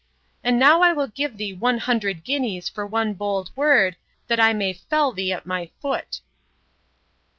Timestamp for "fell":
4.73-5.11